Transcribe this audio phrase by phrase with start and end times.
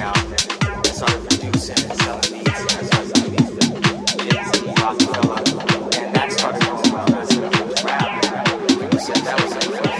[0.00, 2.60] out and started producing and selling beats.
[2.60, 3.70] And I started doing beats with
[4.24, 5.40] Nipsey, Rockefeller,
[6.04, 7.06] and that started going well.
[7.06, 7.24] And I
[8.98, 9.93] said, That was like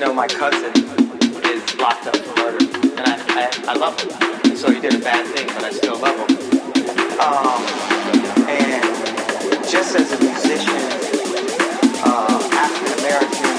[0.00, 0.72] You know, my cousin
[1.44, 2.64] is locked up for murder,
[2.96, 4.56] and I, I, I love him.
[4.56, 6.38] So he did a bad thing, but I still love him.
[7.20, 7.60] Um,
[8.48, 8.82] and
[9.68, 10.80] just as a musician,
[12.02, 13.49] uh, African American,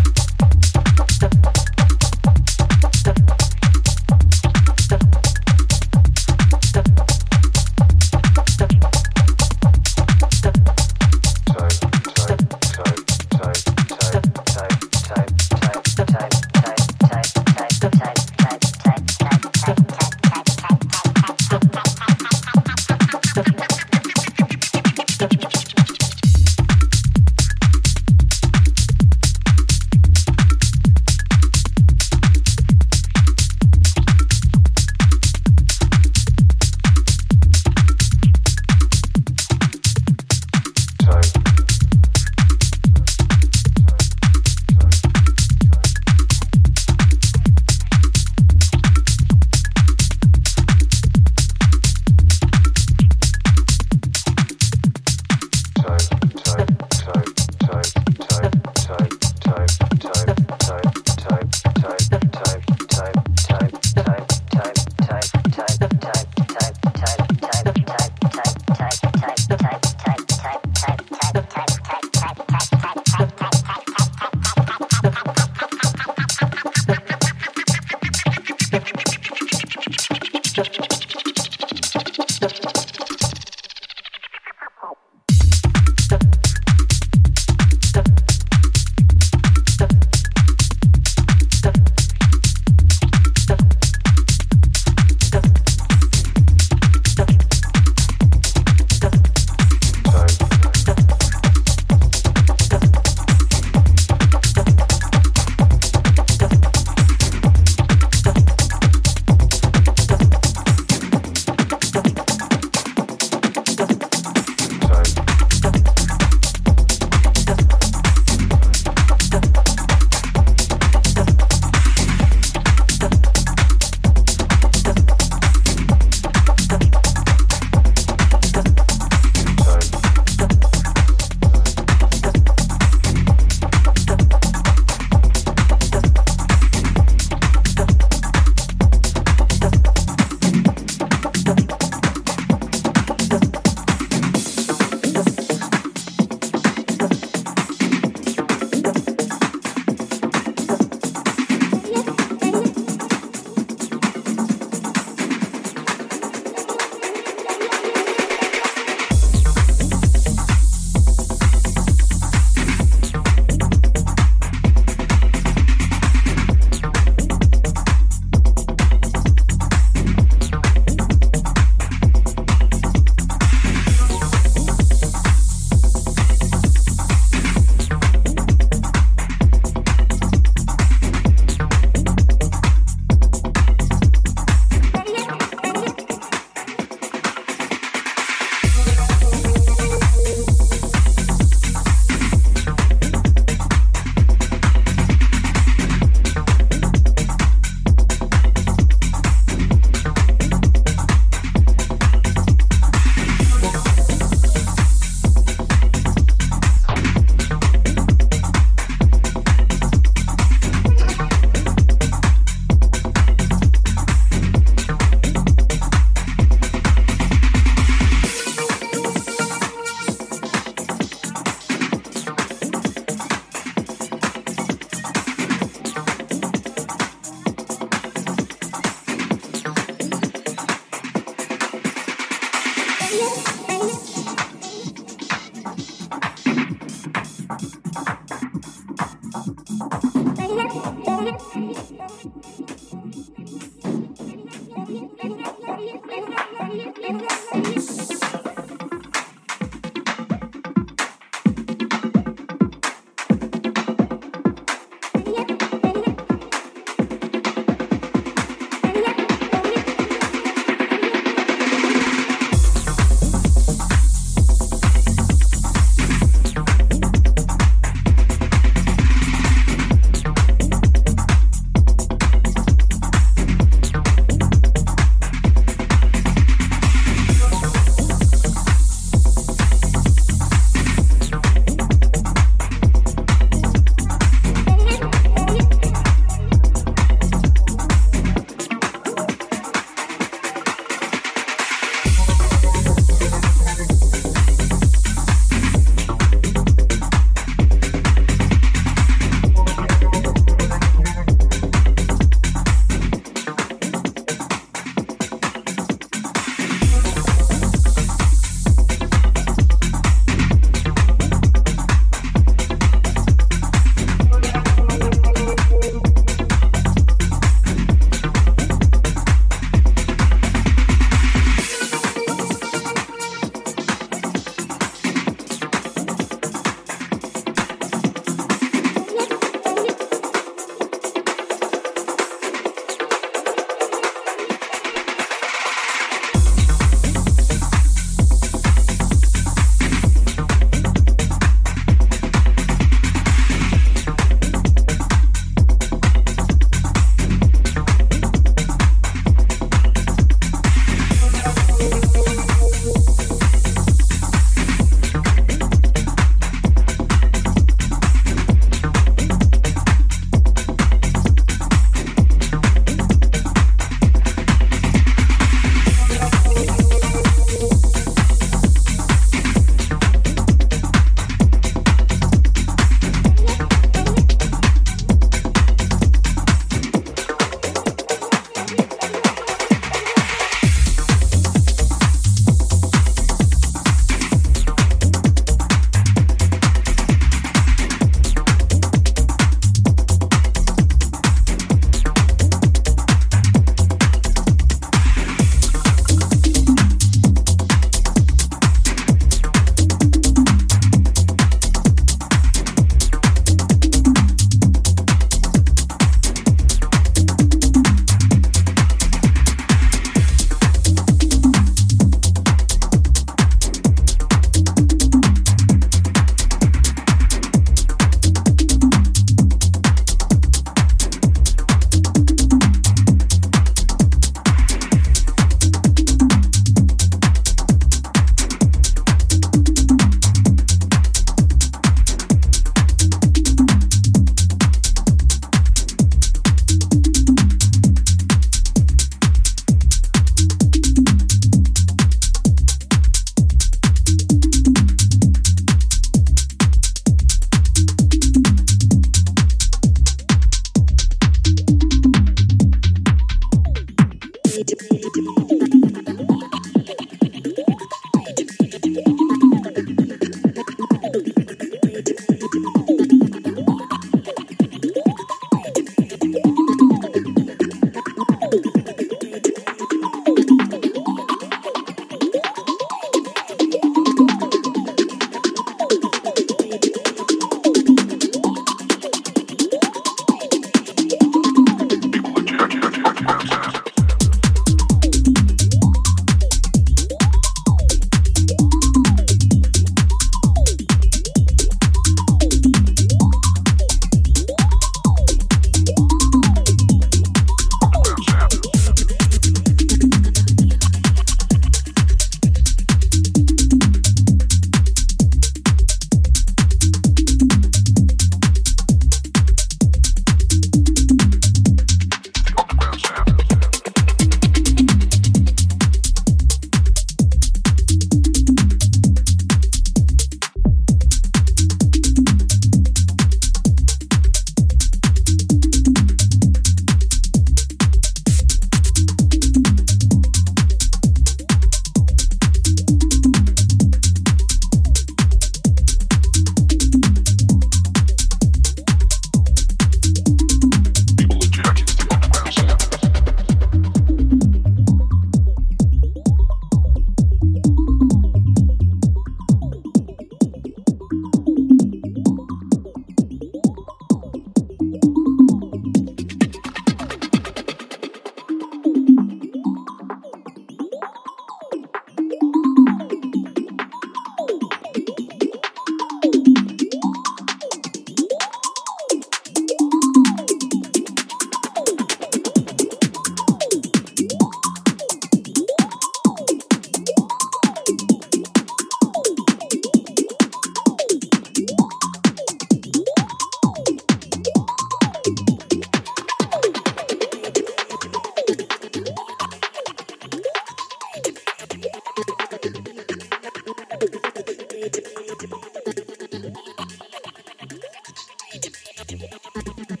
[599.17, 600.00] パタパタパタ。